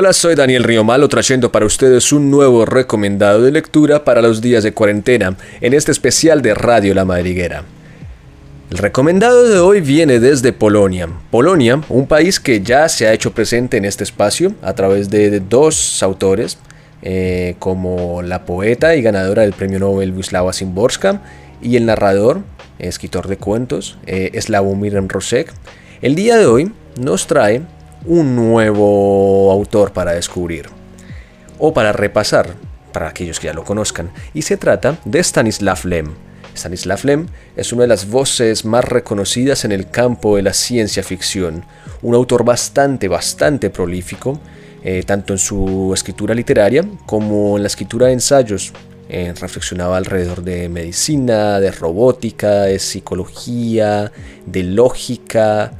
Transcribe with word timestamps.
Hola, 0.00 0.12
soy 0.12 0.36
Daniel 0.36 0.62
Riomalo 0.62 1.08
trayendo 1.08 1.50
para 1.50 1.66
ustedes 1.66 2.12
un 2.12 2.30
nuevo 2.30 2.64
recomendado 2.64 3.42
de 3.42 3.50
lectura 3.50 4.04
para 4.04 4.22
los 4.22 4.40
días 4.40 4.62
de 4.62 4.72
cuarentena 4.72 5.36
en 5.60 5.74
este 5.74 5.90
especial 5.90 6.40
de 6.40 6.54
Radio 6.54 6.94
La 6.94 7.04
Madriguera. 7.04 7.64
El 8.70 8.78
recomendado 8.78 9.48
de 9.48 9.58
hoy 9.58 9.80
viene 9.80 10.20
desde 10.20 10.52
Polonia. 10.52 11.08
Polonia, 11.32 11.80
un 11.88 12.06
país 12.06 12.38
que 12.38 12.60
ya 12.60 12.88
se 12.88 13.08
ha 13.08 13.12
hecho 13.12 13.32
presente 13.32 13.76
en 13.76 13.84
este 13.84 14.04
espacio 14.04 14.52
a 14.62 14.72
través 14.74 15.10
de 15.10 15.40
dos 15.40 16.00
autores, 16.00 16.58
eh, 17.02 17.56
como 17.58 18.22
la 18.22 18.44
poeta 18.44 18.94
y 18.94 19.02
ganadora 19.02 19.42
del 19.42 19.52
premio 19.52 19.80
Nobel 19.80 20.12
Wisława 20.12 20.52
Szymborska 20.52 21.22
y 21.60 21.74
el 21.74 21.86
narrador, 21.86 22.42
escritor 22.78 23.26
de 23.26 23.36
cuentos, 23.36 23.98
eh, 24.06 24.30
Slavomir 24.40 24.94
Rosek. 25.08 25.52
El 26.02 26.14
día 26.14 26.36
de 26.36 26.46
hoy 26.46 26.72
nos 27.00 27.26
trae 27.26 27.62
un 28.04 28.36
nuevo 28.36 29.50
autor 29.52 29.92
para 29.92 30.12
descubrir 30.12 30.66
o 31.58 31.72
para 31.72 31.92
repasar 31.92 32.54
para 32.92 33.08
aquellos 33.08 33.40
que 33.40 33.46
ya 33.46 33.52
lo 33.52 33.64
conozcan 33.64 34.10
y 34.34 34.42
se 34.42 34.56
trata 34.56 34.98
de 35.04 35.20
Stanislav 35.20 35.84
Lem. 35.84 36.14
Stanislav 36.54 37.04
Lem 37.04 37.26
es 37.56 37.72
una 37.72 37.82
de 37.82 37.88
las 37.88 38.08
voces 38.08 38.64
más 38.64 38.84
reconocidas 38.84 39.64
en 39.64 39.72
el 39.72 39.90
campo 39.90 40.36
de 40.36 40.42
la 40.42 40.52
ciencia 40.52 41.02
ficción, 41.02 41.64
un 42.02 42.14
autor 42.14 42.44
bastante, 42.44 43.08
bastante 43.08 43.70
prolífico, 43.70 44.40
eh, 44.82 45.02
tanto 45.04 45.32
en 45.32 45.38
su 45.38 45.92
escritura 45.94 46.34
literaria 46.34 46.84
como 47.06 47.56
en 47.56 47.62
la 47.62 47.68
escritura 47.68 48.06
de 48.06 48.14
ensayos. 48.14 48.72
Eh, 49.10 49.32
reflexionaba 49.40 49.96
alrededor 49.96 50.42
de 50.42 50.68
medicina, 50.68 51.60
de 51.60 51.70
robótica, 51.70 52.64
de 52.64 52.78
psicología, 52.78 54.12
de 54.44 54.62
lógica, 54.64 55.72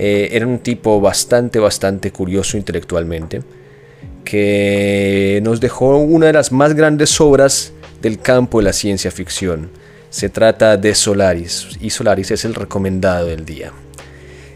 eh, 0.00 0.28
era 0.30 0.46
un 0.46 0.60
tipo 0.60 1.00
bastante, 1.00 1.58
bastante 1.58 2.12
curioso 2.12 2.56
intelectualmente, 2.56 3.42
que 4.24 5.40
nos 5.42 5.58
dejó 5.60 5.96
una 5.96 6.26
de 6.26 6.34
las 6.34 6.52
más 6.52 6.74
grandes 6.74 7.20
obras 7.20 7.72
del 8.00 8.20
campo 8.20 8.58
de 8.58 8.64
la 8.66 8.72
ciencia 8.72 9.10
ficción. 9.10 9.70
Se 10.08 10.28
trata 10.28 10.76
de 10.76 10.94
Solaris, 10.94 11.76
y 11.80 11.90
Solaris 11.90 12.30
es 12.30 12.44
el 12.44 12.54
recomendado 12.54 13.26
del 13.26 13.44
día. 13.44 13.72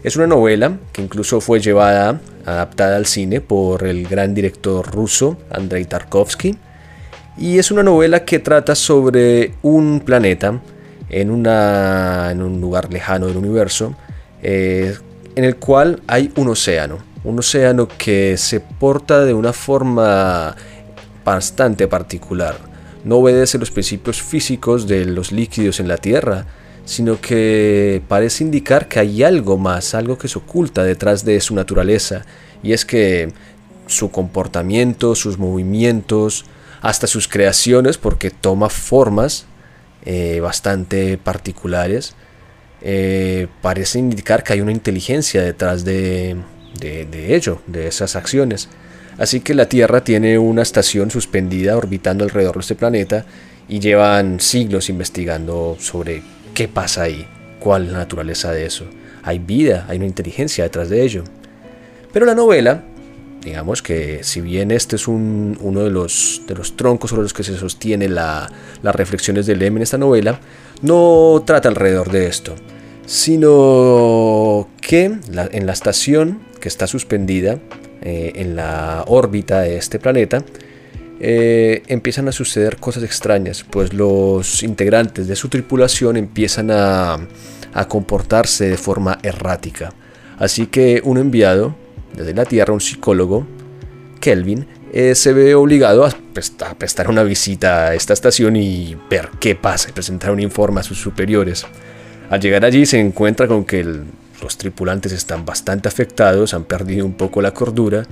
Es 0.01 0.15
una 0.15 0.27
novela 0.27 0.77
que 0.93 1.01
incluso 1.01 1.41
fue 1.41 1.59
llevada, 1.59 2.21
adaptada 2.45 2.95
al 2.95 3.05
cine 3.05 3.41
por 3.41 3.85
el 3.85 4.07
gran 4.07 4.33
director 4.33 4.89
ruso 4.89 5.37
Andrei 5.49 5.83
Tarkovsky, 5.83 6.57
y 7.37 7.57
es 7.57 7.69
una 7.69 7.83
novela 7.83 8.23
que 8.23 8.39
trata 8.39 8.75
sobre 8.75 9.55
un 9.61 9.99
planeta 10.05 10.61
en, 11.09 11.31
una, 11.31 12.29
en 12.31 12.41
un 12.41 12.61
lugar 12.61 12.93
lejano 12.93 13.27
del 13.27 13.35
universo, 13.35 13.93
eh, 14.41 14.95
en 15.35 15.43
el 15.43 15.57
cual 15.57 16.01
hay 16.07 16.31
un 16.35 16.49
océano. 16.49 16.99
Un 17.23 17.39
océano 17.39 17.87
que 17.87 18.37
se 18.37 18.59
porta 18.59 19.23
de 19.23 19.33
una 19.33 19.53
forma 19.53 20.55
bastante 21.23 21.87
particular. 21.87 22.57
No 23.03 23.17
obedece 23.17 23.57
los 23.57 23.71
principios 23.71 24.21
físicos 24.21 24.87
de 24.87 25.05
los 25.05 25.31
líquidos 25.31 25.79
en 25.79 25.87
la 25.87 25.97
Tierra, 25.97 26.45
sino 26.85 27.19
que 27.19 28.01
parece 28.07 28.43
indicar 28.43 28.87
que 28.87 28.99
hay 28.99 29.23
algo 29.23 29.57
más, 29.57 29.93
algo 29.93 30.17
que 30.17 30.27
se 30.27 30.37
oculta 30.37 30.83
detrás 30.83 31.23
de 31.23 31.39
su 31.39 31.55
naturaleza, 31.55 32.25
y 32.61 32.73
es 32.73 32.85
que 32.85 33.31
su 33.87 34.11
comportamiento, 34.11 35.15
sus 35.15 35.37
movimientos, 35.37 36.45
hasta 36.81 37.07
sus 37.07 37.27
creaciones, 37.27 37.97
porque 37.97 38.31
toma 38.31 38.69
formas 38.69 39.45
eh, 40.05 40.39
bastante 40.41 41.17
particulares, 41.17 42.15
eh, 42.85 43.47
parece 43.61 43.97
indicar 43.97 44.43
que 44.43 44.51
hay 44.51 44.61
una 44.61 44.73
inteligencia 44.73 45.41
detrás 45.41 45.85
de, 45.85 46.35
de, 46.77 47.35
ello, 47.35 47.61
de 47.65 47.87
esas 47.87 48.17
acciones. 48.17 48.67
Así 49.17 49.39
que 49.39 49.53
la 49.53 49.69
Tierra 49.69 50.03
tiene 50.03 50.37
una 50.37 50.63
estación 50.63 51.09
suspendida 51.09 51.77
orbitando 51.77 52.25
alrededor 52.25 52.55
de 52.55 52.61
este 52.61 52.75
planeta 52.75 53.25
y 53.69 53.79
llevan 53.79 54.41
siglos 54.41 54.89
investigando 54.89 55.77
sobre 55.79 56.23
qué 56.53 56.67
pasa 56.67 57.03
ahí, 57.03 57.25
cuál 57.59 57.85
es 57.85 57.93
la 57.93 57.99
naturaleza 57.99 58.51
de 58.51 58.65
eso. 58.65 58.85
Hay 59.23 59.39
vida, 59.39 59.85
hay 59.87 59.97
una 59.97 60.07
inteligencia 60.07 60.65
detrás 60.65 60.89
de 60.89 61.03
ello. 61.03 61.23
Pero 62.11 62.25
la 62.25 62.35
novela, 62.35 62.83
digamos 63.41 63.81
que 63.81 64.25
si 64.25 64.41
bien 64.41 64.71
este 64.71 64.97
es 64.97 65.07
uno 65.07 65.83
de 65.83 65.89
los, 65.89 66.41
de 66.47 66.55
los 66.55 66.75
troncos 66.75 67.11
sobre 67.11 67.23
los 67.23 67.33
que 67.33 67.43
se 67.43 67.57
sostiene 67.57 68.09
la, 68.09 68.51
las 68.81 68.93
reflexiones 68.93 69.45
de 69.45 69.55
Lem 69.55 69.77
en 69.77 69.83
esta 69.83 69.97
novela, 69.97 70.41
no 70.81 71.41
trata 71.45 71.69
alrededor 71.69 72.11
de 72.11 72.27
esto 72.27 72.55
sino 73.05 74.67
que 74.81 75.05
en 75.05 75.65
la 75.65 75.73
estación 75.73 76.39
que 76.59 76.69
está 76.69 76.87
suspendida 76.87 77.59
eh, 78.05 78.33
en 78.35 78.57
la 78.57 79.05
órbita 79.07 79.61
de 79.61 79.77
este 79.77 79.97
planeta, 79.97 80.43
eh, 81.21 81.83
empiezan 81.87 82.27
a 82.27 82.33
suceder 82.33 82.75
cosas 82.75 83.03
extrañas, 83.03 83.65
pues 83.69 83.93
los 83.93 84.61
integrantes 84.61 85.25
de 85.27 85.37
su 85.37 85.47
tripulación 85.47 86.17
empiezan 86.17 86.69
a, 86.69 87.17
comportarse 87.87 88.67
de 88.67 88.75
forma 88.75 89.19
errática. 89.23 89.93
Así 90.37 90.67
que 90.67 91.01
un 91.05 91.17
enviado 91.17 91.75
desde 92.13 92.33
la 92.33 92.43
Tierra, 92.43 92.73
un 92.73 92.81
psicólogo, 92.81 93.47
Kelvin, 94.19 94.67
eh, 94.91 95.15
se 95.15 95.31
ve 95.31 95.55
obligado 95.55 96.05
a, 96.05 96.09
a, 96.09 96.75
prestar 96.75 97.09
una 97.09 97.23
visita 97.23 97.87
a 97.87 97.95
esta 97.95 98.11
estación 98.11 98.57
y 98.57 98.97
ver 99.09 99.29
qué 99.39 99.55
pasa 99.55 99.89
y 99.89 99.93
presentar 99.93 100.31
un 100.31 100.41
informe 100.41 100.81
a 100.81 100.83
sus 100.83 100.99
superiores. 100.99 101.65
Al 102.29 102.39
llegar 102.39 102.65
allí 102.65 102.85
se 102.85 102.99
encuentra 102.99 103.47
con 103.47 103.65
que 103.65 103.83
los 104.41 104.57
tripulantes 104.57 105.11
están 105.11 105.45
bastante 105.45 105.87
afectados, 105.87 106.53
han 106.53 106.63
perdido 106.63 107.05
un 107.05 107.13
poco 107.13 107.41
la 107.41 107.51
cordura 107.51 108.05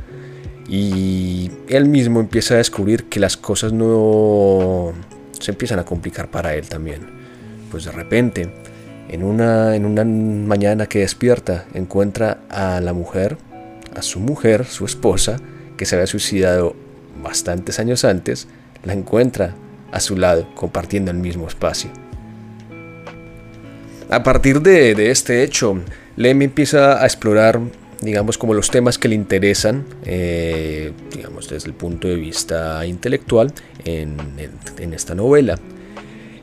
y 0.67 1.51
él 1.67 1.85
mismo 1.85 2.19
empieza 2.19 2.53
a 2.53 2.57
descubrir 2.57 3.05
que 3.05 3.19
las 3.19 3.35
cosas 3.35 3.73
no 3.73 4.93
se 5.39 5.51
empiezan 5.51 5.79
a 5.79 5.85
complicar 5.85 6.29
para 6.29 6.53
él 6.55 6.69
también. 6.69 7.01
Pues 7.71 7.85
de 7.85 7.91
repente, 7.91 8.53
en 9.09 9.23
una, 9.23 9.75
en 9.75 9.85
una 9.85 10.05
mañana 10.05 10.85
que 10.85 10.99
despierta, 10.99 11.65
encuentra 11.73 12.41
a 12.49 12.79
la 12.79 12.93
mujer, 12.93 13.37
a 13.95 14.01
su 14.01 14.19
mujer, 14.19 14.65
su 14.65 14.85
esposa, 14.85 15.37
que 15.77 15.85
se 15.85 15.95
había 15.95 16.07
suicidado 16.07 16.75
bastantes 17.21 17.79
años 17.79 18.05
antes, 18.05 18.47
la 18.83 18.93
encuentra 18.93 19.55
a 19.91 19.99
su 19.99 20.15
lado, 20.15 20.47
compartiendo 20.55 21.11
el 21.11 21.17
mismo 21.17 21.47
espacio. 21.47 21.89
A 24.11 24.23
partir 24.23 24.61
de, 24.61 25.09
este 25.09 25.41
hecho, 25.41 25.79
Lem 26.17 26.41
empieza 26.41 27.01
a 27.01 27.05
explorar, 27.05 27.61
digamos, 28.01 28.37
como 28.37 28.53
los 28.53 28.69
temas 28.69 28.97
que 28.97 29.07
le 29.07 29.15
interesan, 29.15 29.85
eh, 30.03 30.91
digamos, 31.15 31.47
desde 31.47 31.69
el 31.69 31.73
punto 31.73 32.09
de 32.09 32.15
vista 32.15 32.85
intelectual 32.85 33.53
en, 33.85 34.17
esta 34.91 35.15
novela. 35.15 35.57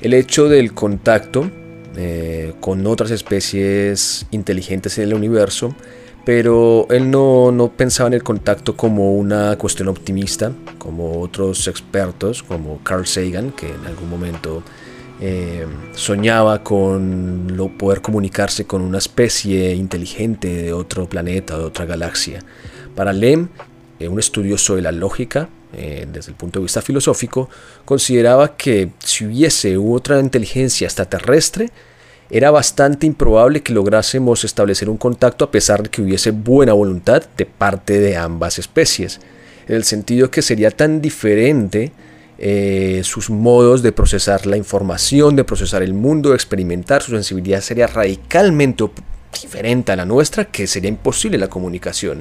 El 0.00 0.14
hecho 0.14 0.48
del 0.48 0.72
contacto 0.72 1.50
eh, 1.94 2.54
con 2.58 2.86
otras 2.86 3.10
especies 3.10 4.24
inteligentes 4.30 4.96
en 4.96 5.04
el 5.04 5.12
universo, 5.12 5.74
pero 6.24 6.86
él 6.88 7.10
no, 7.10 7.52
no, 7.52 7.70
pensaba 7.70 8.06
en 8.06 8.14
el 8.14 8.22
contacto 8.22 8.78
como 8.78 9.14
una 9.14 9.58
cuestión 9.58 9.88
optimista, 9.88 10.52
como 10.78 11.20
otros 11.20 11.68
expertos, 11.68 12.42
como 12.42 12.82
Carl 12.82 13.06
Sagan, 13.06 13.50
que 13.50 13.68
en 13.68 13.84
algún 13.86 14.08
momento 14.08 14.62
eh, 15.20 15.66
soñaba 15.94 16.62
con 16.62 17.48
poder 17.76 18.00
comunicarse 18.00 18.66
con 18.66 18.82
una 18.82 18.98
especie 18.98 19.74
inteligente 19.74 20.48
de 20.48 20.72
otro 20.72 21.08
planeta, 21.08 21.58
de 21.58 21.64
otra 21.64 21.86
galaxia. 21.86 22.40
Para 22.94 23.12
Lem, 23.12 23.48
eh, 23.98 24.08
un 24.08 24.18
estudioso 24.18 24.76
de 24.76 24.82
la 24.82 24.92
lógica, 24.92 25.48
eh, 25.72 26.06
desde 26.10 26.30
el 26.30 26.36
punto 26.36 26.60
de 26.60 26.64
vista 26.64 26.82
filosófico, 26.82 27.48
consideraba 27.84 28.56
que 28.56 28.90
si 29.00 29.26
hubiese 29.26 29.76
otra 29.76 30.20
inteligencia 30.20 30.86
extraterrestre, 30.86 31.70
era 32.30 32.50
bastante 32.50 33.06
improbable 33.06 33.62
que 33.62 33.72
lográsemos 33.72 34.44
establecer 34.44 34.88
un 34.88 34.98
contacto 34.98 35.44
a 35.44 35.50
pesar 35.50 35.82
de 35.82 35.88
que 35.88 36.02
hubiese 36.02 36.30
buena 36.30 36.74
voluntad 36.74 37.24
de 37.36 37.46
parte 37.46 37.98
de 37.98 38.16
ambas 38.16 38.58
especies, 38.58 39.20
en 39.66 39.76
el 39.76 39.84
sentido 39.84 40.30
que 40.30 40.42
sería 40.42 40.70
tan 40.70 41.00
diferente 41.00 41.92
eh, 42.38 43.00
sus 43.02 43.30
modos 43.30 43.82
de 43.82 43.90
procesar 43.90 44.46
la 44.46 44.56
información, 44.56 45.34
de 45.34 45.44
procesar 45.44 45.82
el 45.82 45.92
mundo, 45.92 46.30
de 46.30 46.36
experimentar, 46.36 47.02
su 47.02 47.10
sensibilidad 47.10 47.60
sería 47.60 47.88
radicalmente 47.88 48.84
diferente 49.42 49.92
a 49.92 49.96
la 49.96 50.04
nuestra, 50.04 50.44
que 50.44 50.66
sería 50.66 50.88
imposible 50.88 51.36
la 51.36 51.48
comunicación. 51.48 52.20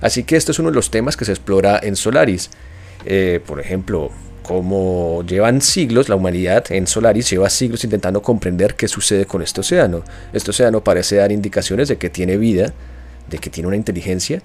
Así 0.00 0.24
que 0.24 0.36
esto 0.36 0.52
es 0.52 0.58
uno 0.58 0.68
de 0.68 0.74
los 0.74 0.90
temas 0.90 1.16
que 1.16 1.24
se 1.24 1.32
explora 1.32 1.80
en 1.82 1.96
Solaris. 1.96 2.50
Eh, 3.04 3.40
por 3.46 3.58
ejemplo, 3.58 4.10
como 4.42 5.24
llevan 5.26 5.60
siglos, 5.60 6.08
la 6.08 6.16
humanidad 6.16 6.70
en 6.70 6.86
Solaris 6.86 7.30
lleva 7.30 7.50
siglos 7.50 7.84
intentando 7.84 8.22
comprender 8.22 8.74
qué 8.74 8.86
sucede 8.86 9.26
con 9.26 9.42
este 9.42 9.60
océano. 9.60 10.04
Este 10.32 10.50
océano 10.50 10.84
parece 10.84 11.16
dar 11.16 11.32
indicaciones 11.32 11.88
de 11.88 11.96
que 11.96 12.10
tiene 12.10 12.36
vida, 12.36 12.72
de 13.28 13.38
que 13.38 13.50
tiene 13.50 13.66
una 13.66 13.76
inteligencia, 13.76 14.42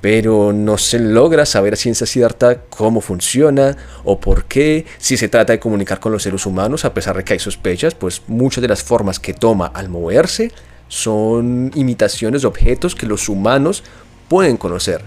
pero 0.00 0.52
no 0.52 0.78
se 0.78 0.98
logra 0.98 1.44
saber 1.44 1.74
a 1.74 1.76
ciencia 1.76 2.06
cierta 2.06 2.62
cómo 2.62 3.00
funciona 3.00 3.76
o 4.04 4.18
por 4.18 4.44
qué, 4.44 4.86
si 4.98 5.16
se 5.16 5.28
trata 5.28 5.52
de 5.52 5.60
comunicar 5.60 6.00
con 6.00 6.12
los 6.12 6.22
seres 6.22 6.46
humanos, 6.46 6.84
a 6.84 6.94
pesar 6.94 7.16
de 7.16 7.24
que 7.24 7.34
hay 7.34 7.38
sospechas, 7.38 7.94
pues 7.94 8.22
muchas 8.26 8.62
de 8.62 8.68
las 8.68 8.82
formas 8.82 9.18
que 9.18 9.34
toma 9.34 9.66
al 9.66 9.88
moverse 9.88 10.52
son 10.88 11.70
imitaciones 11.74 12.42
de 12.42 12.48
objetos 12.48 12.94
que 12.94 13.06
los 13.06 13.28
humanos 13.28 13.84
pueden 14.28 14.56
conocer. 14.56 15.02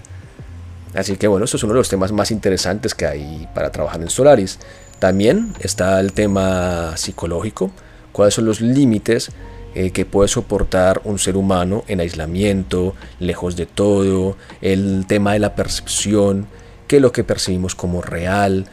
Así 0.94 1.16
que 1.16 1.26
bueno, 1.26 1.44
eso 1.44 1.56
es 1.56 1.62
uno 1.64 1.72
de 1.72 1.80
los 1.80 1.88
temas 1.88 2.12
más 2.12 2.30
interesantes 2.30 2.94
que 2.94 3.06
hay 3.06 3.48
para 3.52 3.72
trabajar 3.72 4.00
en 4.00 4.08
Solaris. 4.08 4.60
También 5.00 5.52
está 5.58 5.98
el 5.98 6.12
tema 6.12 6.96
psicológico, 6.96 7.72
cuáles 8.12 8.34
son 8.34 8.44
los 8.44 8.60
límites 8.60 9.30
eh, 9.74 9.90
que 9.90 10.04
puede 10.04 10.28
soportar 10.28 11.00
un 11.04 11.18
ser 11.18 11.36
humano 11.36 11.84
en 11.88 12.00
aislamiento, 12.00 12.94
lejos 13.18 13.56
de 13.56 13.66
todo, 13.66 14.36
el 14.60 15.04
tema 15.08 15.32
de 15.32 15.40
la 15.40 15.54
percepción, 15.54 16.46
qué 16.86 16.96
es 16.96 17.02
lo 17.02 17.12
que 17.12 17.24
percibimos 17.24 17.74
como 17.74 18.00
real, 18.00 18.66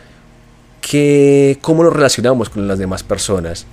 qué, 0.80 1.58
cómo 1.62 1.84
nos 1.84 1.94
relacionamos 1.94 2.50
con 2.50 2.68
las 2.68 2.78
demás 2.78 3.04
personas. 3.04 3.66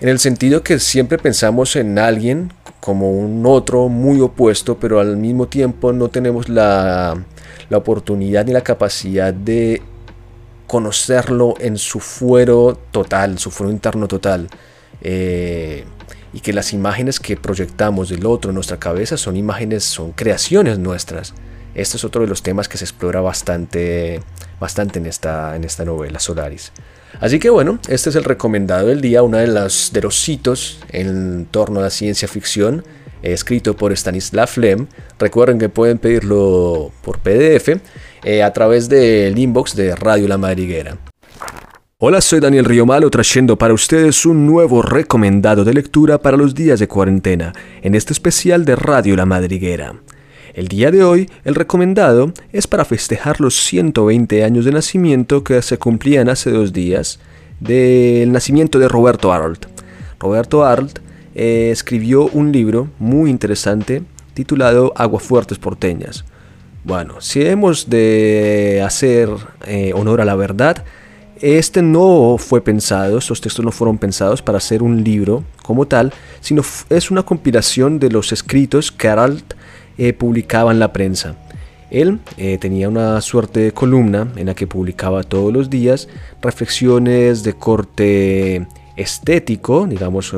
En 0.00 0.08
el 0.08 0.18
sentido 0.18 0.62
que 0.62 0.78
siempre 0.78 1.18
pensamos 1.18 1.74
en 1.74 1.98
alguien 1.98 2.52
como 2.80 3.10
un 3.10 3.44
otro 3.46 3.88
muy 3.88 4.20
opuesto, 4.20 4.78
pero 4.78 5.00
al 5.00 5.16
mismo 5.16 5.48
tiempo 5.48 5.92
no 5.92 6.08
tenemos 6.08 6.48
la, 6.48 7.16
la 7.68 7.78
oportunidad 7.78 8.44
ni 8.44 8.52
la 8.52 8.60
capacidad 8.60 9.34
de 9.34 9.82
conocerlo 10.66 11.54
en 11.58 11.78
su 11.78 12.00
fuero 12.00 12.78
total, 12.90 13.38
su 13.38 13.50
fuero 13.50 13.72
interno 13.72 14.06
total. 14.06 14.48
Eh, 15.02 15.84
y 16.32 16.40
que 16.40 16.52
las 16.52 16.72
imágenes 16.72 17.18
que 17.18 17.36
proyectamos 17.36 18.10
del 18.10 18.26
otro 18.26 18.50
en 18.50 18.56
nuestra 18.56 18.78
cabeza 18.78 19.16
son 19.16 19.36
imágenes, 19.36 19.84
son 19.84 20.12
creaciones 20.12 20.78
nuestras. 20.78 21.32
Este 21.74 21.96
es 21.96 22.04
otro 22.04 22.22
de 22.22 22.28
los 22.28 22.42
temas 22.42 22.68
que 22.68 22.78
se 22.78 22.84
explora 22.84 23.20
bastante, 23.20 24.20
bastante 24.60 24.98
en, 24.98 25.06
esta, 25.06 25.56
en 25.56 25.64
esta 25.64 25.84
novela 25.84 26.18
Solaris. 26.18 26.72
Así 27.20 27.38
que 27.38 27.48
bueno, 27.48 27.78
este 27.88 28.10
es 28.10 28.16
el 28.16 28.24
recomendado 28.24 28.88
del 28.88 29.00
día, 29.00 29.22
uno 29.22 29.38
de 29.38 29.46
los, 29.46 29.90
de 29.92 30.02
los 30.02 30.28
hitos 30.28 30.80
en 30.90 31.46
torno 31.50 31.80
a 31.80 31.84
la 31.84 31.90
ciencia 31.90 32.28
ficción, 32.28 32.84
escrito 33.22 33.76
por 33.76 33.92
Stanislav 33.92 34.50
Lem. 34.56 34.86
Recuerden 35.18 35.58
que 35.58 35.68
pueden 35.68 35.98
pedirlo 35.98 36.92
por 37.02 37.18
PDF 37.20 37.80
eh, 38.24 38.42
a 38.42 38.52
través 38.52 38.88
del 38.88 39.38
inbox 39.38 39.74
de 39.74 39.94
Radio 39.96 40.28
La 40.28 40.38
Madriguera. 40.38 40.98
Hola, 41.98 42.20
soy 42.20 42.40
Daniel 42.40 42.66
Riomalo 42.66 43.08
trayendo 43.08 43.56
para 43.56 43.72
ustedes 43.72 44.26
un 44.26 44.44
nuevo 44.44 44.82
recomendado 44.82 45.64
de 45.64 45.72
lectura 45.72 46.18
para 46.18 46.36
los 46.36 46.54
días 46.54 46.78
de 46.78 46.88
cuarentena, 46.88 47.54
en 47.80 47.94
este 47.94 48.12
especial 48.12 48.66
de 48.66 48.76
Radio 48.76 49.16
La 49.16 49.24
Madriguera. 49.24 49.94
El 50.52 50.68
día 50.68 50.90
de 50.90 51.02
hoy, 51.02 51.30
el 51.46 51.54
recomendado 51.54 52.34
es 52.52 52.66
para 52.66 52.84
festejar 52.84 53.40
los 53.40 53.54
120 53.54 54.44
años 54.44 54.66
de 54.66 54.72
nacimiento 54.72 55.42
que 55.42 55.62
se 55.62 55.78
cumplían 55.78 56.28
hace 56.28 56.50
dos 56.50 56.74
días 56.74 57.18
del 57.60 58.30
nacimiento 58.30 58.78
de 58.78 58.88
Roberto 58.88 59.32
Arlt. 59.32 59.64
Roberto 60.20 60.66
Arlt 60.66 60.98
eh, 61.34 61.70
escribió 61.72 62.26
un 62.26 62.52
libro 62.52 62.90
muy 62.98 63.30
interesante 63.30 64.02
titulado 64.34 64.92
Aguafuertes 64.96 65.58
porteñas. 65.58 66.26
Bueno, 66.84 67.22
si 67.22 67.40
hemos 67.40 67.88
de 67.88 68.82
hacer 68.84 69.30
eh, 69.66 69.92
honor 69.94 70.20
a 70.20 70.26
la 70.26 70.34
verdad, 70.34 70.84
este 71.40 71.82
no 71.82 72.36
fue 72.38 72.62
pensado, 72.62 73.18
estos 73.18 73.40
textos 73.40 73.64
no 73.64 73.72
fueron 73.72 73.98
pensados 73.98 74.42
para 74.42 74.58
hacer 74.58 74.82
un 74.82 75.04
libro 75.04 75.44
como 75.62 75.86
tal, 75.86 76.12
sino 76.40 76.62
es 76.90 77.10
una 77.10 77.22
compilación 77.22 77.98
de 77.98 78.10
los 78.10 78.32
escritos 78.32 78.90
que 78.90 79.08
Aralt 79.08 79.54
eh, 79.98 80.12
publicaba 80.12 80.72
en 80.72 80.78
la 80.78 80.92
prensa. 80.92 81.36
Él 81.90 82.18
eh, 82.36 82.58
tenía 82.58 82.88
una 82.88 83.20
suerte 83.20 83.60
de 83.60 83.72
columna 83.72 84.28
en 84.36 84.46
la 84.46 84.54
que 84.54 84.66
publicaba 84.66 85.22
todos 85.22 85.52
los 85.52 85.70
días 85.70 86.08
reflexiones 86.42 87.42
de 87.42 87.52
corte 87.54 88.66
estético, 88.96 89.86
digamos, 89.86 90.32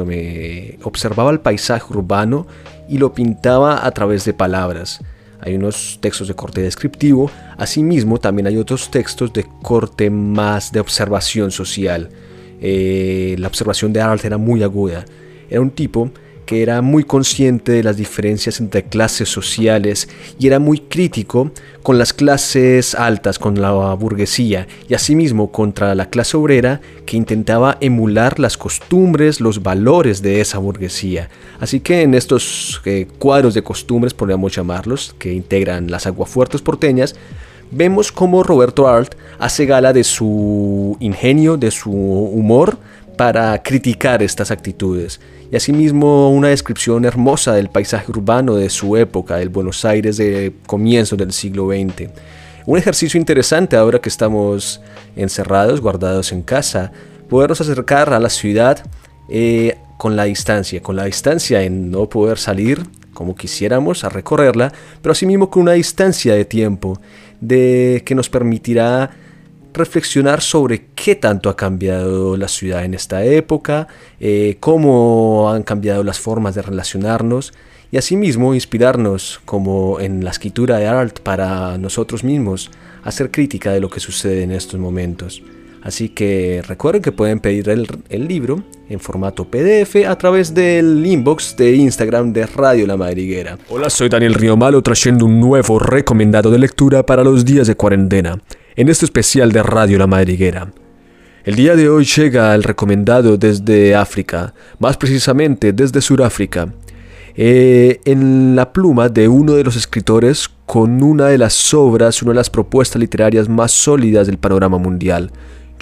observaba 0.82 1.30
el 1.30 1.40
paisaje 1.40 1.86
urbano 1.90 2.46
y 2.88 2.98
lo 2.98 3.14
pintaba 3.14 3.86
a 3.86 3.90
través 3.92 4.24
de 4.24 4.34
palabras 4.34 5.00
hay 5.40 5.54
unos 5.54 5.98
textos 6.00 6.28
de 6.28 6.34
corte 6.34 6.60
descriptivo, 6.60 7.30
asimismo 7.56 8.18
también 8.18 8.46
hay 8.46 8.56
otros 8.56 8.90
textos 8.90 9.32
de 9.32 9.46
corte 9.62 10.10
más 10.10 10.72
de 10.72 10.80
observación 10.80 11.50
social. 11.50 12.10
Eh, 12.60 13.36
la 13.38 13.46
observación 13.46 13.92
de 13.92 14.00
Arlt 14.00 14.24
era 14.24 14.36
muy 14.36 14.62
aguda. 14.62 15.04
Era 15.48 15.60
un 15.60 15.70
tipo 15.70 16.10
que 16.48 16.62
era 16.62 16.80
muy 16.80 17.04
consciente 17.04 17.72
de 17.72 17.82
las 17.82 17.98
diferencias 17.98 18.58
entre 18.58 18.82
clases 18.82 19.28
sociales 19.28 20.08
y 20.38 20.46
era 20.46 20.58
muy 20.58 20.78
crítico 20.78 21.50
con 21.82 21.98
las 21.98 22.14
clases 22.14 22.94
altas, 22.94 23.38
con 23.38 23.60
la 23.60 23.92
burguesía 23.92 24.66
y 24.88 24.94
asimismo 24.94 25.52
contra 25.52 25.94
la 25.94 26.08
clase 26.08 26.38
obrera 26.38 26.80
que 27.04 27.18
intentaba 27.18 27.76
emular 27.82 28.40
las 28.40 28.56
costumbres, 28.56 29.42
los 29.42 29.62
valores 29.62 30.22
de 30.22 30.40
esa 30.40 30.56
burguesía. 30.56 31.28
Así 31.60 31.80
que 31.80 32.00
en 32.00 32.14
estos 32.14 32.80
eh, 32.86 33.06
cuadros 33.18 33.52
de 33.52 33.62
costumbres, 33.62 34.14
podríamos 34.14 34.56
llamarlos, 34.56 35.14
que 35.18 35.34
integran 35.34 35.90
las 35.90 36.06
aguafuertes 36.06 36.62
porteñas, 36.62 37.14
vemos 37.70 38.10
cómo 38.10 38.42
Roberto 38.42 38.88
Arlt 38.88 39.16
hace 39.38 39.66
gala 39.66 39.92
de 39.92 40.02
su 40.02 40.96
ingenio, 40.98 41.58
de 41.58 41.70
su 41.70 41.90
humor, 41.92 42.78
para 43.18 43.60
criticar 43.64 44.22
estas 44.22 44.52
actitudes 44.52 45.20
y 45.50 45.56
asimismo 45.56 46.30
una 46.30 46.48
descripción 46.48 47.04
hermosa 47.04 47.52
del 47.52 47.68
paisaje 47.68 48.10
urbano 48.12 48.54
de 48.54 48.70
su 48.70 48.96
época, 48.96 49.36
del 49.36 49.48
Buenos 49.48 49.84
Aires 49.84 50.16
de 50.18 50.54
comienzo 50.66 51.16
del 51.16 51.32
siglo 51.32 51.66
XX. 51.66 52.10
Un 52.64 52.78
ejercicio 52.78 53.18
interesante 53.18 53.76
ahora 53.76 53.98
que 53.98 54.08
estamos 54.08 54.80
encerrados, 55.16 55.80
guardados 55.80 56.30
en 56.30 56.42
casa, 56.42 56.92
podernos 57.28 57.60
acercar 57.60 58.12
a 58.12 58.20
la 58.20 58.30
ciudad 58.30 58.88
eh, 59.28 59.76
con 59.96 60.14
la 60.14 60.24
distancia, 60.24 60.80
con 60.80 60.94
la 60.94 61.04
distancia 61.06 61.62
en 61.64 61.90
no 61.90 62.08
poder 62.08 62.38
salir 62.38 62.84
como 63.14 63.34
quisiéramos 63.34 64.04
a 64.04 64.10
recorrerla, 64.10 64.72
pero 65.02 65.10
asimismo 65.10 65.50
con 65.50 65.62
una 65.62 65.72
distancia 65.72 66.36
de 66.36 66.44
tiempo 66.44 67.00
de 67.40 68.04
que 68.06 68.14
nos 68.14 68.30
permitirá 68.30 69.10
reflexionar 69.72 70.40
sobre 70.40 70.86
qué 70.94 71.14
tanto 71.14 71.50
ha 71.50 71.56
cambiado 71.56 72.36
la 72.36 72.48
ciudad 72.48 72.84
en 72.84 72.94
esta 72.94 73.24
época, 73.24 73.88
eh, 74.20 74.56
cómo 74.60 75.50
han 75.50 75.62
cambiado 75.62 76.02
las 76.04 76.18
formas 76.18 76.54
de 76.54 76.62
relacionarnos 76.62 77.52
y 77.90 77.96
asimismo 77.96 78.54
inspirarnos, 78.54 79.40
como 79.44 80.00
en 80.00 80.24
la 80.24 80.30
escritura 80.30 80.78
de 80.78 80.86
Art 80.86 81.20
para 81.20 81.78
nosotros 81.78 82.22
mismos, 82.24 82.70
hacer 83.02 83.30
crítica 83.30 83.72
de 83.72 83.80
lo 83.80 83.88
que 83.88 84.00
sucede 84.00 84.42
en 84.42 84.52
estos 84.52 84.78
momentos. 84.78 85.42
Así 85.80 86.08
que 86.08 86.62
recuerden 86.66 87.00
que 87.00 87.12
pueden 87.12 87.38
pedir 87.38 87.68
el, 87.68 87.86
el, 88.08 88.26
libro 88.26 88.64
en 88.88 88.98
formato 88.98 89.44
PDF 89.44 90.04
a 90.06 90.18
través 90.18 90.52
del 90.52 91.06
inbox 91.06 91.56
de 91.56 91.76
Instagram 91.76 92.32
de 92.32 92.46
Radio 92.46 92.84
La 92.86 92.96
Madriguera. 92.96 93.56
Hola, 93.70 93.88
soy 93.88 94.08
Daniel 94.08 94.34
Riomalo 94.34 94.82
trayendo 94.82 95.24
un 95.24 95.40
nuevo 95.40 95.78
recomendado 95.78 96.50
de 96.50 96.58
lectura 96.58 97.06
para 97.06 97.22
los 97.22 97.44
días 97.44 97.68
de 97.68 97.76
cuarentena 97.76 98.42
en 98.78 98.88
este 98.88 99.06
especial 99.06 99.50
de 99.50 99.60
Radio 99.60 99.98
La 99.98 100.06
Madriguera. 100.06 100.70
El 101.44 101.56
día 101.56 101.74
de 101.74 101.88
hoy 101.88 102.04
llega 102.04 102.54
el 102.54 102.62
recomendado 102.62 103.36
desde 103.36 103.96
África, 103.96 104.54
más 104.78 104.96
precisamente 104.96 105.72
desde 105.72 106.00
Sudáfrica, 106.00 106.72
eh, 107.34 107.98
en 108.04 108.54
la 108.54 108.72
pluma 108.72 109.08
de 109.08 109.26
uno 109.26 109.54
de 109.54 109.64
los 109.64 109.74
escritores 109.74 110.48
con 110.64 111.02
una 111.02 111.26
de 111.26 111.38
las 111.38 111.74
obras, 111.74 112.22
una 112.22 112.30
de 112.30 112.36
las 112.36 112.50
propuestas 112.50 113.00
literarias 113.00 113.48
más 113.48 113.72
sólidas 113.72 114.28
del 114.28 114.38
panorama 114.38 114.78
mundial, 114.78 115.32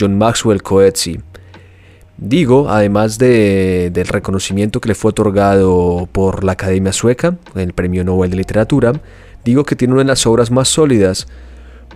John 0.01 0.17
Maxwell 0.17 0.63
Coetzee. 0.63 1.21
Digo, 2.17 2.71
además 2.71 3.19
del 3.19 4.07
reconocimiento 4.09 4.81
que 4.81 4.89
le 4.89 4.95
fue 4.95 5.11
otorgado 5.11 6.09
por 6.13 6.45
la 6.45 6.53
Academia 6.53 6.95
Sueca, 6.95 7.37
el 7.57 7.75
Premio 7.75 8.05
Nobel 8.05 8.31
de 8.31 8.39
Literatura, 8.39 8.95
digo 9.45 9.65
que 9.65 9.77
tiene 9.77 9.93
una 9.93 10.03
de 10.03 10.09
las 10.09 10.27
obras 10.27 10.51
más 10.51 10.69
sólidas, 10.69 11.27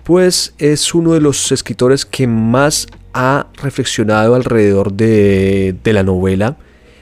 pues 0.03 0.53
es 0.57 0.93
uno 0.93 1.13
de 1.13 1.21
los 1.21 1.51
escritores 1.51 2.05
que 2.05 2.27
más 2.27 2.87
ha 3.13 3.47
reflexionado 3.61 4.35
alrededor 4.35 4.93
de, 4.93 5.75
la 5.83 6.03
novela, 6.03 6.57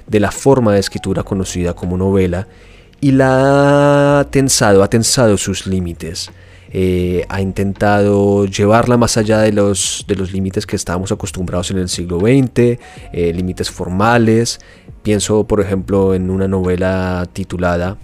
de 0.07 0.19
la 0.19 0.31
forma 0.31 0.73
de 0.73 0.79
escritura 0.79 1.23
conocida 1.23 1.73
como 1.73 1.97
novela, 1.97 2.47
y 3.01 3.11
la 3.11 4.19
ha 4.19 4.23
tensado, 4.25 4.83
ha 4.83 4.89
tensado 4.89 5.37
sus 5.37 5.65
límites. 5.65 6.31
Eh, 6.71 7.25
ha 7.29 7.41
intentado 7.41 8.45
llevarla 8.45 8.95
más 8.95 9.17
allá 9.17 9.39
de 9.39 9.51
los, 9.51 10.05
límites 10.31 10.67
que 10.67 10.75
estábamos 10.75 11.11
acostumbrados 11.11 11.71
en 11.71 11.79
el 11.79 11.89
siglo 11.89 12.19
XX, 12.19 12.79
eh, 13.11 13.33
límites 13.33 13.71
formales. 13.71 14.59
Pienso, 15.01 15.45
por 15.45 15.61
ejemplo, 15.61 16.13
en 16.13 16.29
una 16.29 16.47
novela 16.47 17.27
titulada 17.31 17.97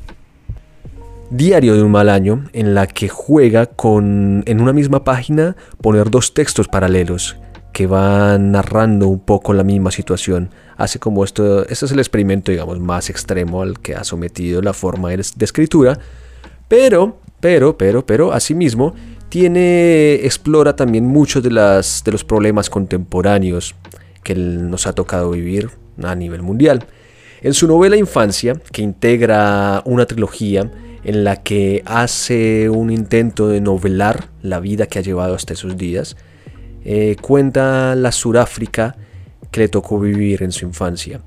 Diario 1.32 1.76
de 1.76 1.82
un 1.82 1.92
mal 1.92 2.10
año, 2.10 2.46
en 2.54 2.76
la 2.76 2.86
que 2.86 3.10
juega 3.10 3.66
con, 3.66 4.44
en 4.46 4.62
una 4.62 4.74
misma 4.74 5.04
página, 5.04 5.56
poner 5.82 6.12
dos 6.12 6.34
textos 6.34 6.68
paralelos 6.68 7.38
que 7.74 7.88
van 7.88 8.52
narrando 8.52 9.08
un 9.08 9.20
poco 9.20 9.54
la 9.54 9.64
misma 9.64 9.92
situación. 9.92 10.52
Hace 10.78 11.00
como 11.00 11.24
esto, 11.24 11.68
este 11.68 11.86
es 11.86 11.92
el 11.92 12.00
experimento, 12.00 12.52
digamos, 12.52 12.80
más 12.80 13.10
extremo 13.10 13.64
al 13.64 13.80
que 13.80 13.96
ha 13.96 14.04
sometido 14.04 14.62
la 14.62 14.74
forma 14.74 15.10
de, 15.10 15.20
escritura, 15.20 16.00
pero, 16.68 17.18
pero, 17.40 17.78
pero, 17.78 18.06
pero, 18.06 18.32
asimismo, 18.32 18.94
tiene, 19.28 20.14
explora 20.26 20.76
también 20.76 21.06
muchos 21.06 21.42
de, 21.44 21.52
las, 21.52 22.04
de 22.06 22.12
los 22.12 22.24
problemas 22.24 22.70
contemporáneos 22.70 23.76
que 24.24 24.36
nos 24.36 24.88
ha 24.88 24.94
tocado 24.94 25.32
vivir 25.32 25.72
a 26.04 26.16
nivel 26.16 26.44
mundial. 26.44 26.86
En 27.46 27.54
su 27.54 27.68
novela 27.68 27.96
Infancia, 27.96 28.60
que 28.72 28.82
integra 28.82 29.84
una 29.86 30.08
trilogía 30.08 30.72
en 31.04 31.24
la 31.24 31.44
que 31.44 31.84
hace 31.86 32.72
un 32.72 32.90
intento 32.90 33.50
de 33.50 33.62
novelar 33.62 34.30
la 34.42 34.60
vida 34.60 34.88
que 34.88 34.98
ha 34.98 35.04
llevado 35.04 35.36
hasta 35.36 35.54
esos 35.54 35.78
días, 35.78 36.18
eh, 36.84 37.16
cuenta 37.22 37.94
la 37.94 38.12
Suráfrica 38.12 38.96
que 39.52 39.60
le 39.60 39.68
tocó 39.68 40.00
vivir 40.00 40.42
en 40.42 40.52
su 40.52 40.66
infancia. 40.66 41.22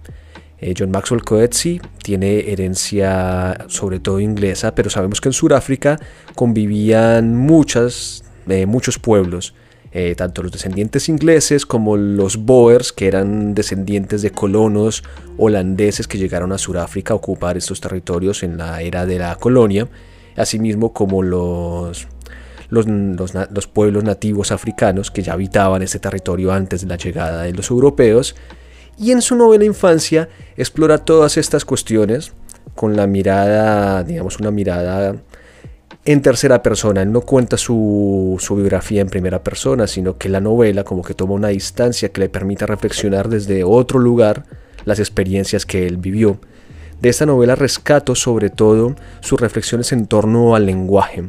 Eh, 0.59 0.75
John 0.77 0.91
Maxwell 0.91 1.23
Coetzee 1.23 1.81
tiene 2.03 2.51
herencia 2.51 3.57
sobre 3.69 4.01
todo 4.01 4.19
inglesa, 4.19 4.75
pero 4.75 4.91
sabemos 4.91 5.21
que 5.21 5.29
en 5.29 5.35
Sudáfrica 5.35 6.01
convivían 6.35 7.37
muchas, 7.37 8.25
eh, 8.49 8.67
muchos 8.67 8.99
pueblos, 8.99 9.55
eh, 9.93 10.15
tanto 10.15 10.43
los 10.43 10.53
descendientes 10.53 11.09
ingleses 11.09 11.65
como 11.65 11.97
los 11.97 12.37
Boers, 12.37 12.93
que 12.93 13.07
eran 13.07 13.55
descendientes 13.55 14.21
de 14.23 14.31
colonos 14.31 15.03
holandeses 15.39 16.07
que 16.07 16.19
llegaron 16.19 16.53
a 16.53 16.59
Sudáfrica 16.59 17.15
a 17.15 17.17
ocupar 17.17 17.57
estos 17.57 17.81
territorios 17.81 18.43
en 18.43 18.59
la 18.59 18.83
era 18.83 19.07
de 19.07 19.19
la 19.19 19.37
colonia, 19.37 19.89
asimismo 20.37 20.93
como 20.93 21.23
los, 21.23 22.07
los, 22.69 22.87
los 22.87 23.67
pueblos 23.67 24.05
nativos 24.05 24.53
africanos 24.53 25.11
que 25.11 25.23
ya 25.23 25.33
habitaban 25.33 25.83
este 25.83 25.99
territorio 25.99 26.53
antes 26.53 26.83
de 26.83 26.89
la 26.89 26.97
llegada 26.97 27.43
de 27.43 27.53
los 27.53 27.71
europeos. 27.71 28.37
Y 28.99 29.13
en 29.13 29.23
su 29.23 29.37
novela 29.37 29.65
Infancia 29.65 30.29
explora 30.57 30.99
todas 30.99 31.37
estas 31.37 31.65
cuestiones 31.65 32.33
con 32.75 32.97
la 32.97 33.07
mirada, 33.07 34.03
digamos, 34.05 34.39
una 34.39 34.51
mirada 34.51 35.17
en 36.09 36.23
tercera 36.23 36.63
persona. 36.63 37.03
Él 37.03 37.13
no 37.13 37.21
cuenta 37.21 37.59
su, 37.59 38.39
biografía 38.57 39.03
en 39.03 39.11
primera 39.11 39.43
persona, 39.43 39.87
sino 39.87 40.17
que 40.17 40.31
la 40.31 40.41
novela 40.41 40.83
como 40.83 41.03
que 41.03 41.13
toma 41.13 41.35
una 41.35 41.49
distancia 41.49 42.09
que 42.09 42.23
le 42.23 42.31
permite 42.31 42.65
reflexionar 42.65 43.29
desde 43.29 43.63
otro 43.63 43.99
lugar 43.99 44.45
las 44.87 45.01
experiencias 45.01 45.67
que 45.67 45.87
él 45.87 45.99
vivió. 45.99 46.41
De 47.03 47.11
esta 47.11 47.27
novela 47.27 47.57
rescato 47.57 48.15
sobre 48.15 48.49
todo 48.49 48.97
sus 49.21 49.39
reflexiones 49.39 49.93
en 49.93 50.07
torno 50.07 50.55
al 50.55 50.65
lenguaje. 50.65 51.25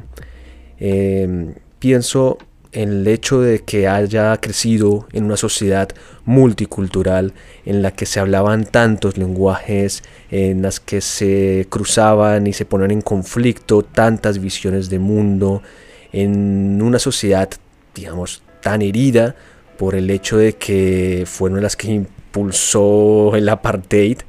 Eh, 0.79 1.55
pienso 1.79 2.37
el 2.71 3.07
hecho 3.07 3.41
de 3.41 3.59
que 3.59 3.87
haya 3.87 4.37
crecido 4.37 5.07
en 5.11 5.25
una 5.25 5.37
sociedad 5.37 5.89
multicultural 6.25 7.33
en 7.65 7.81
la 7.81 7.91
que 7.91 8.05
se 8.05 8.19
hablaban 8.19 8.65
tantos 8.65 9.17
lenguajes, 9.17 10.03
en 10.29 10.61
las 10.61 10.79
que 10.79 11.01
se 11.01 11.65
cruzaban 11.69 12.45
y 12.45 12.53
se 12.53 12.65
ponían 12.65 12.91
en 12.91 13.01
conflicto 13.01 13.81
tantas 13.81 14.39
visiones 14.39 14.89
de 14.89 14.99
mundo, 14.99 15.63
en 16.11 16.81
una 16.81 16.99
sociedad, 16.99 17.49
digamos, 17.95 18.43
tan 18.61 18.81
herida 18.81 19.35
por 19.77 19.95
el 19.95 20.09
hecho 20.09 20.37
de 20.37 20.53
que 20.53 21.23
fueron 21.25 21.61
las 21.61 21.75
que 21.75 21.91
impulsó 21.91 23.35
el 23.35 23.49
apartheid, 23.49 24.19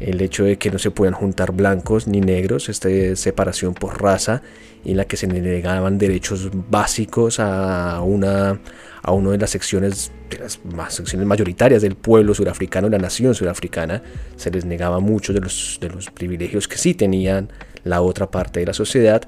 el 0.00 0.20
hecho 0.20 0.44
de 0.44 0.58
que 0.58 0.70
no 0.70 0.78
se 0.78 0.90
puedan 0.90 1.14
juntar 1.14 1.52
blancos 1.52 2.08
ni 2.08 2.20
negros, 2.20 2.68
esta 2.68 2.88
separación 3.16 3.74
por 3.74 4.02
raza 4.02 4.42
en 4.84 4.96
la 4.96 5.04
que 5.04 5.16
se 5.16 5.26
negaban 5.26 5.98
derechos 5.98 6.50
básicos 6.70 7.38
a 7.38 8.00
una 8.00 8.58
a 9.02 9.12
una 9.12 9.30
de 9.30 9.38
las 9.38 9.50
secciones 9.50 10.12
de 10.28 10.38
las 10.38 10.60
más 10.64 10.94
secciones 10.94 11.26
mayoritarias 11.26 11.82
del 11.82 11.96
pueblo 11.96 12.34
surafricano, 12.34 12.88
la 12.88 12.98
nación 12.98 13.34
surafricana, 13.34 14.02
se 14.36 14.50
les 14.50 14.64
negaba 14.64 15.00
muchos 15.00 15.34
de 15.34 15.40
los, 15.40 15.78
de 15.80 15.88
los 15.88 16.10
privilegios 16.10 16.68
que 16.68 16.76
sí 16.76 16.94
tenían 16.94 17.48
la 17.84 18.02
otra 18.02 18.30
parte 18.30 18.60
de 18.60 18.66
la 18.66 18.74
sociedad. 18.74 19.22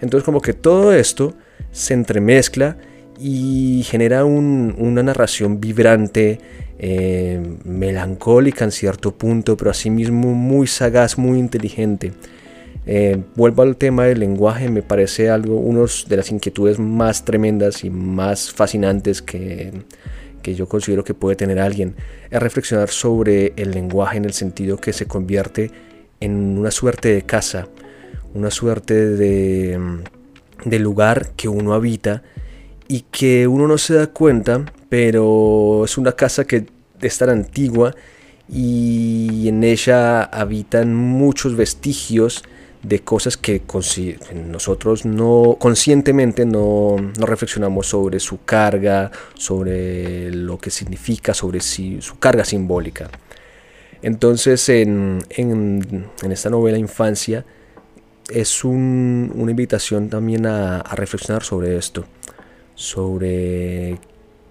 Entonces 0.00 0.24
como 0.24 0.40
que 0.40 0.52
todo 0.52 0.92
esto 0.92 1.34
se 1.70 1.94
entremezcla 1.94 2.76
y 3.18 3.84
genera 3.88 4.24
una 4.24 5.02
narración 5.02 5.60
vibrante, 5.60 6.40
eh, 6.78 7.40
melancólica 7.64 8.64
en 8.64 8.72
cierto 8.72 9.12
punto, 9.12 9.56
pero 9.56 9.70
asimismo 9.70 10.32
muy 10.34 10.66
sagaz, 10.66 11.18
muy 11.18 11.38
inteligente. 11.38 12.12
Eh, 12.86 13.22
vuelvo 13.34 13.62
al 13.62 13.76
tema 13.76 14.04
del 14.04 14.20
lenguaje, 14.20 14.68
me 14.68 14.82
parece 14.82 15.30
algo, 15.30 15.56
una 15.56 15.86
de 16.06 16.16
las 16.16 16.30
inquietudes 16.30 16.78
más 16.78 17.24
tremendas 17.24 17.84
y 17.84 17.90
más 17.90 18.52
fascinantes 18.52 19.22
que, 19.22 19.72
que 20.42 20.54
yo 20.54 20.68
considero 20.68 21.02
que 21.02 21.14
puede 21.14 21.36
tener 21.36 21.58
alguien, 21.58 21.96
es 22.30 22.40
reflexionar 22.40 22.90
sobre 22.90 23.54
el 23.56 23.70
lenguaje 23.70 24.18
en 24.18 24.26
el 24.26 24.34
sentido 24.34 24.76
que 24.76 24.92
se 24.92 25.06
convierte 25.06 25.70
en 26.20 26.58
una 26.58 26.70
suerte 26.70 27.08
de 27.08 27.22
casa, 27.22 27.68
una 28.34 28.50
suerte 28.50 28.94
de, 28.94 29.78
de 30.64 30.78
lugar 30.78 31.30
que 31.36 31.48
uno 31.48 31.72
habita 31.72 32.22
y 32.88 33.00
que 33.10 33.46
uno 33.46 33.66
no 33.66 33.78
se 33.78 33.94
da 33.94 34.06
cuenta, 34.08 34.64
pero 34.88 35.84
es 35.84 35.96
una 35.98 36.12
casa 36.12 36.46
que 36.46 36.66
es 37.00 37.18
tan 37.18 37.30
antigua 37.30 37.94
y 38.48 39.48
en 39.48 39.64
ella 39.64 40.22
habitan 40.24 40.94
muchos 40.94 41.56
vestigios 41.56 42.44
de 42.84 43.00
cosas 43.00 43.36
que 43.38 43.62
nosotros 44.34 45.06
no 45.06 45.56
conscientemente 45.58 46.44
no, 46.44 46.96
reflexionamos 47.16 47.86
sobre 47.88 48.20
su 48.20 48.44
carga, 48.44 49.10
sobre 49.34 50.30
lo 50.30 50.58
que 50.58 50.70
significa, 50.70 51.32
sobre 51.32 51.60
su 51.60 52.18
carga 52.18 52.44
simbólica. 52.44 53.10
Entonces 54.02 54.68
en, 54.68 55.24
esta 56.30 56.50
novela 56.50 56.76
Infancia 56.76 57.44
es 58.28 58.64
una 58.64 59.50
invitación 59.50 60.10
también 60.10 60.44
a, 60.44 60.82
reflexionar 60.94 61.42
sobre 61.42 61.78
esto, 61.78 62.04
sobre 62.74 63.98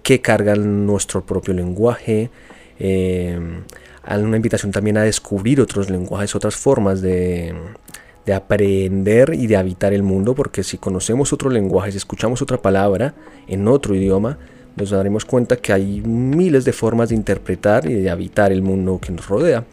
qué 0.02 0.20
carga 0.20 0.54
nuestro 0.54 1.24
propio 1.24 1.54
lenguaje, 1.54 2.30
eh, 2.78 3.38
una 4.06 4.36
invitación 4.36 4.72
también 4.72 4.98
a 4.98 5.02
descubrir 5.02 5.60
otros 5.60 5.88
lenguajes, 5.88 6.34
otras 6.34 6.56
formas 6.56 7.00
de, 7.00 7.54
de 8.26 8.34
aprender 8.34 9.34
y 9.34 9.46
de 9.46 9.56
habitar 9.56 9.92
el 9.92 10.02
mundo, 10.02 10.34
porque 10.34 10.62
si 10.62 10.78
conocemos 10.78 11.32
otro 11.32 11.50
lenguaje, 11.50 11.92
si 11.92 11.98
escuchamos 11.98 12.42
otra 12.42 12.60
palabra 12.60 13.14
en 13.46 13.66
otro 13.68 13.94
idioma, 13.94 14.38
nos 14.76 14.90
daremos 14.90 15.24
cuenta 15.24 15.56
que 15.56 15.72
hay 15.72 16.00
miles 16.00 16.64
de 16.64 16.72
formas 16.72 17.10
de 17.10 17.14
interpretar 17.14 17.88
y 17.88 17.94
de 17.94 18.10
habitar 18.10 18.52
el 18.52 18.62
mundo 18.62 18.98
que 19.00 19.12
nos 19.12 19.28
rodea. 19.28 19.64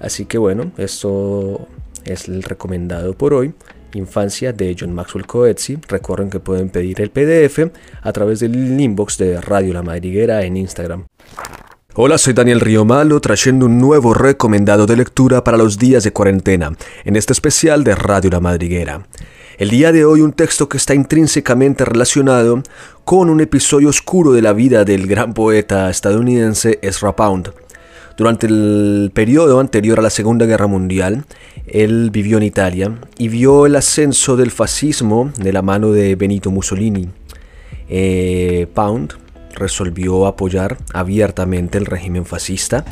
Así 0.00 0.24
que 0.24 0.38
bueno, 0.38 0.72
esto 0.78 1.68
es 2.04 2.28
el 2.28 2.42
recomendado 2.42 3.14
por 3.14 3.34
hoy. 3.34 3.54
Infancia 3.98 4.52
de 4.52 4.76
John 4.78 4.94
Maxwell 4.94 5.26
Coetzee. 5.26 5.78
Recuerden 5.88 6.30
que 6.30 6.40
pueden 6.40 6.68
pedir 6.68 7.00
el 7.00 7.10
PDF 7.10 7.70
a 8.02 8.12
través 8.12 8.40
del 8.40 8.80
inbox 8.80 9.18
de 9.18 9.40
Radio 9.40 9.72
La 9.72 9.82
Madriguera 9.82 10.42
en 10.42 10.56
Instagram. 10.56 11.06
Hola, 11.94 12.16
soy 12.16 12.32
Daniel 12.32 12.60
Río 12.60 12.86
Malo, 12.86 13.20
trayendo 13.20 13.66
un 13.66 13.78
nuevo 13.78 14.14
recomendado 14.14 14.86
de 14.86 14.96
lectura 14.96 15.44
para 15.44 15.58
los 15.58 15.78
días 15.78 16.02
de 16.04 16.12
cuarentena, 16.12 16.72
en 17.04 17.16
este 17.16 17.34
especial 17.34 17.84
de 17.84 17.94
Radio 17.94 18.30
La 18.30 18.40
Madriguera. 18.40 19.06
El 19.58 19.68
día 19.68 19.92
de 19.92 20.06
hoy 20.06 20.22
un 20.22 20.32
texto 20.32 20.70
que 20.70 20.78
está 20.78 20.94
intrínsecamente 20.94 21.84
relacionado 21.84 22.62
con 23.04 23.28
un 23.28 23.42
episodio 23.42 23.90
oscuro 23.90 24.32
de 24.32 24.40
la 24.40 24.54
vida 24.54 24.84
del 24.84 25.06
gran 25.06 25.34
poeta 25.34 25.90
estadounidense 25.90 26.78
Ezra 26.80 27.14
Pound. 27.14 27.52
Durante 28.16 28.46
el 28.46 29.10
periodo 29.14 29.58
anterior 29.58 29.98
a 29.98 30.02
la 30.02 30.10
Segunda 30.10 30.44
Guerra 30.44 30.66
Mundial, 30.66 31.24
él 31.66 32.10
vivió 32.10 32.36
en 32.36 32.42
Italia 32.42 32.98
y 33.18 33.28
vio 33.28 33.66
el 33.66 33.76
ascenso 33.76 34.36
del 34.36 34.50
fascismo 34.50 35.32
de 35.38 35.52
la 35.52 35.62
mano 35.62 35.92
de 35.92 36.14
Benito 36.14 36.50
Mussolini. 36.50 37.08
Eh, 37.88 38.66
Pound 38.74 39.14
resolvió 39.54 40.26
apoyar 40.26 40.76
abiertamente 40.92 41.78
el 41.78 41.86
régimen 41.86 42.24
fascista 42.24 42.84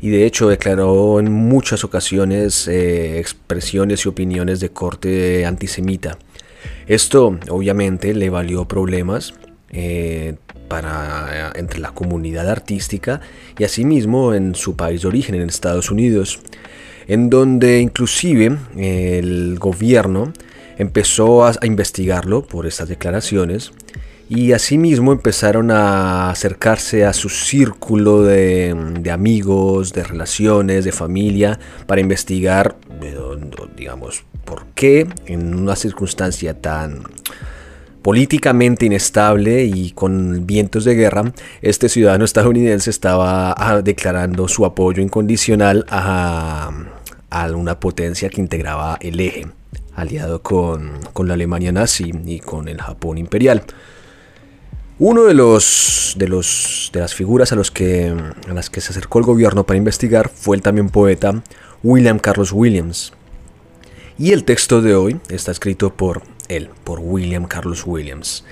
y 0.00 0.10
de 0.10 0.26
hecho 0.26 0.48
declaró 0.48 1.18
en 1.20 1.32
muchas 1.32 1.84
ocasiones 1.84 2.68
eh, 2.68 3.18
expresiones 3.18 4.04
y 4.04 4.08
opiniones 4.08 4.60
de 4.60 4.70
corte 4.70 5.46
antisemita. 5.46 6.18
Esto 6.86 7.38
obviamente 7.48 8.12
le 8.14 8.30
valió 8.30 8.66
problemas 8.66 9.34
eh, 9.74 10.36
para, 10.68 11.52
entre 11.56 11.80
la 11.80 11.90
comunidad 11.90 12.48
artística 12.48 13.20
y 13.58 13.64
asimismo 13.64 14.32
en 14.32 14.54
su 14.54 14.76
país 14.76 15.02
de 15.02 15.08
origen, 15.08 15.34
en 15.34 15.48
Estados 15.48 15.90
Unidos, 15.90 16.40
en 17.06 17.28
donde 17.28 17.80
inclusive 17.80 18.56
el 18.76 19.58
gobierno 19.58 20.32
empezó 20.78 21.44
a 21.44 21.54
investigarlo 21.62 22.46
por 22.46 22.66
estas 22.66 22.88
declaraciones 22.88 23.72
y 24.28 24.52
asimismo 24.52 25.12
empezaron 25.12 25.70
a 25.70 26.30
acercarse 26.30 27.04
a 27.04 27.12
su 27.12 27.28
círculo 27.28 28.22
de, 28.22 29.10
amigos, 29.12 29.92
de 29.92 30.02
relaciones, 30.02 30.84
de 30.84 30.92
familia, 30.92 31.58
para 31.86 32.00
investigar, 32.00 32.76
digamos, 33.76 34.24
por 34.44 34.66
qué 34.74 35.06
en 35.26 35.54
una 35.54 35.76
circunstancia 35.76 36.58
tan 36.60 37.02
políticamente 38.04 38.84
inestable 38.84 39.64
y 39.64 39.92
con 39.92 40.46
vientos 40.46 40.84
de 40.84 40.94
guerra, 40.94 41.32
este 41.62 41.88
ciudadano 41.88 42.26
estadounidense 42.26 42.90
estaba 42.90 43.54
ah, 43.56 43.80
declarando 43.80 44.46
su 44.46 44.66
apoyo 44.66 45.02
incondicional 45.02 45.86
a, 45.88 46.70
una 47.54 47.80
potencia 47.80 48.28
que 48.28 48.42
integraba 48.42 48.98
el 49.00 49.18
eje, 49.20 49.46
aliado 49.96 50.42
con, 50.42 51.00
con 51.14 51.28
la 51.28 51.34
Alemania 51.34 51.72
nazi 51.72 52.12
y 52.26 52.40
con 52.40 52.68
el 52.68 52.80
Japón 52.80 53.16
imperial. 53.16 53.62
Uno 54.98 55.24
de 55.24 55.32
los, 55.32 56.14
de 56.18 56.28
los 56.28 56.90
de 56.92 57.00
las 57.00 57.14
figuras 57.14 57.52
a, 57.52 57.56
los 57.56 57.70
que, 57.70 58.14
a 58.46 58.52
las 58.52 58.68
que 58.68 58.82
se 58.82 58.90
acercó 58.90 59.18
el 59.18 59.24
gobierno 59.24 59.64
para 59.64 59.78
investigar 59.78 60.28
fue 60.28 60.56
el 60.56 60.62
también 60.62 60.90
poeta 60.90 61.42
William 61.82 62.18
Carlos 62.18 62.52
Williams. 62.52 63.14
Y 64.18 64.32
el 64.32 64.44
texto 64.44 64.82
de 64.82 64.94
hoy 64.94 65.20
está 65.30 65.50
escrito 65.52 65.94
por 65.94 66.33
por 66.84 67.00
William 67.00 67.44
Carlos 67.46 67.84
Williams. 67.86 68.44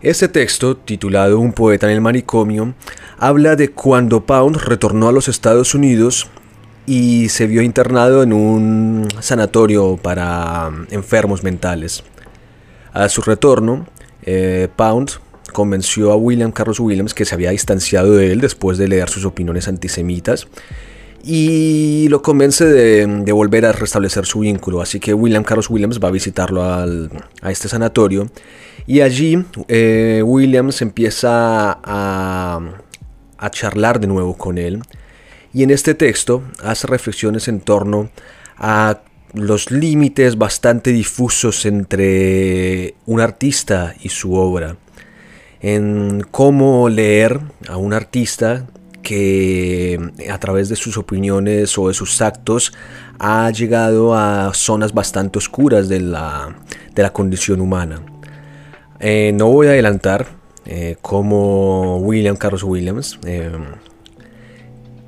Este 0.00 0.28
texto, 0.28 0.76
titulado 0.76 1.38
Un 1.38 1.52
poeta 1.52 1.86
en 1.86 1.92
el 1.92 2.00
manicomio, 2.00 2.74
habla 3.18 3.54
de 3.54 3.70
cuando 3.70 4.26
Pound 4.26 4.56
retornó 4.56 5.08
a 5.08 5.12
los 5.12 5.28
Estados 5.28 5.74
Unidos 5.74 6.28
y 6.86 7.28
se 7.28 7.46
vio 7.46 7.62
internado 7.62 8.22
en 8.22 8.32
un 8.32 9.06
sanatorio 9.20 9.96
para 9.96 10.70
enfermos 10.90 11.44
mentales. 11.44 12.02
A 12.92 13.08
su 13.08 13.22
retorno, 13.22 13.86
eh, 14.22 14.68
Pound 14.74 15.12
convenció 15.52 16.10
a 16.10 16.16
William 16.16 16.50
Carlos 16.50 16.80
Williams 16.80 17.14
que 17.14 17.24
se 17.24 17.34
había 17.34 17.50
distanciado 17.50 18.14
de 18.14 18.32
él 18.32 18.40
después 18.40 18.78
de 18.78 18.88
leer 18.88 19.08
sus 19.08 19.24
opiniones 19.24 19.68
antisemitas 19.68 20.48
y 21.22 22.08
lo 22.08 22.20
convence 22.20 22.64
de, 22.64 23.32
volver 23.32 23.66
a 23.66 23.72
restablecer 23.72 24.26
su 24.26 24.40
vínculo. 24.40 24.80
Así 24.80 24.98
que 24.98 25.14
William 25.14 25.44
Carlos 25.44 25.70
Williams 25.70 26.00
va 26.02 26.08
a 26.08 26.10
visitarlo 26.10 26.62
a 26.64 27.50
este 27.50 27.68
sanatorio. 27.68 28.30
Y 28.86 29.00
allí 29.00 29.44
eh, 29.68 30.22
Williams 30.24 30.82
empieza 30.82 31.78
a, 31.82 32.60
a 33.38 33.50
charlar 33.50 34.00
de 34.00 34.08
nuevo 34.08 34.36
con 34.36 34.58
él. 34.58 34.82
Y 35.54 35.62
en 35.62 35.70
este 35.70 35.94
texto 35.94 36.42
hace 36.62 36.86
reflexiones 36.86 37.46
en 37.46 37.60
torno 37.60 38.10
a 38.56 39.02
los 39.34 39.70
límites 39.70 40.36
bastante 40.36 40.92
difusos 40.92 41.64
entre 41.66 42.94
un 43.06 43.20
artista 43.20 43.94
y 44.02 44.08
su 44.08 44.34
obra, 44.34 44.76
en 45.60 46.22
cómo 46.30 46.88
leer 46.88 47.40
a 47.68 47.76
un 47.76 47.92
artista 47.92 48.66
que 49.02 50.12
a 50.30 50.38
través 50.38 50.68
de 50.68 50.76
sus 50.76 50.96
opiniones 50.96 51.76
o 51.78 51.88
de 51.88 51.94
sus 51.94 52.20
actos 52.22 52.72
ha 53.18 53.50
llegado 53.50 54.14
a 54.14 54.52
zonas 54.54 54.92
bastante 54.92 55.38
oscuras 55.38 55.88
de 55.88 56.00
la, 56.00 56.54
condición 57.12 57.60
humana. 57.60 58.02
Eh, 59.00 59.32
no 59.34 59.48
voy 59.48 59.66
a 59.66 59.70
adelantar 59.70 60.26
eh, 60.64 60.96
cómo 61.02 61.98
William 61.98 62.36
Carlos 62.36 62.62
Williams 62.62 63.18
eh, 63.26 63.50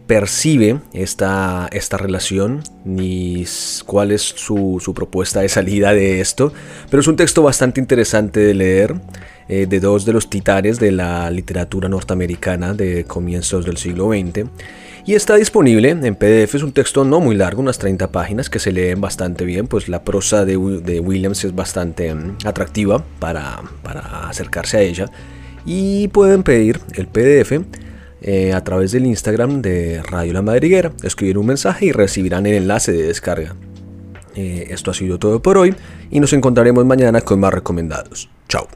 percibe 0.06 0.80
esta, 0.92 1.68
esta 1.70 1.96
relación 1.96 2.62
ni 2.84 3.44
cuál 3.86 4.10
es 4.10 4.22
su, 4.22 4.80
su, 4.84 4.94
propuesta 4.94 5.40
de 5.40 5.48
salida 5.48 5.94
de 5.94 6.20
esto, 6.20 6.52
pero 6.90 7.00
es 7.00 7.06
un 7.06 7.16
texto 7.16 7.42
bastante 7.42 7.80
interesante 7.80 8.40
de 8.40 8.54
leer 8.54 8.94
eh, 9.48 9.66
de 9.66 9.80
dos 9.80 10.04
de 10.04 10.12
los 10.12 10.30
titanes 10.30 10.78
de 10.78 10.92
la 10.92 11.30
literatura 11.30 11.88
norteamericana 11.88 12.74
de 12.74 13.04
comienzos 13.04 13.64
del 13.64 13.76
siglo 13.76 14.10
XX 14.10 14.46
y 15.06 15.14
está 15.14 15.36
disponible 15.36 15.90
en 15.90 16.14
PDF, 16.14 16.54
es 16.54 16.62
un 16.62 16.72
texto 16.72 17.04
no 17.04 17.20
muy 17.20 17.36
largo, 17.36 17.60
unas 17.60 17.78
30 17.78 18.10
páginas 18.10 18.48
que 18.48 18.58
se 18.58 18.72
leen 18.72 19.02
bastante 19.02 19.44
bien, 19.44 19.66
pues 19.66 19.88
la 19.88 20.02
prosa 20.02 20.46
de, 20.46 20.56
de 20.56 21.00
Williams 21.00 21.44
es 21.44 21.54
bastante 21.54 22.14
mm, 22.14 22.38
atractiva 22.44 23.04
para, 23.18 23.60
para 23.82 24.28
acercarse 24.28 24.78
a 24.78 24.80
ella 24.80 25.10
y 25.66 26.08
pueden 26.08 26.42
pedir 26.42 26.80
el 26.94 27.06
PDF 27.06 27.52
eh, 28.22 28.54
a 28.54 28.64
través 28.64 28.92
del 28.92 29.04
Instagram 29.04 29.60
de 29.60 30.02
Radio 30.02 30.32
La 30.32 30.42
Madriguera. 30.42 30.92
Escribir 31.02 31.36
un 31.36 31.46
mensaje 31.46 31.86
y 31.86 31.92
recibirán 31.92 32.46
el 32.46 32.54
enlace 32.54 32.92
de 32.92 33.02
descarga. 33.02 33.54
Eh, 34.34 34.68
esto 34.70 34.90
ha 34.90 34.94
sido 34.94 35.18
todo 35.18 35.42
por 35.42 35.58
hoy 35.58 35.74
y 36.10 36.20
nos 36.20 36.32
encontraremos 36.32 36.84
mañana 36.86 37.20
con 37.20 37.40
más 37.40 37.52
recomendados. 37.52 38.30
Chao. 38.48 38.66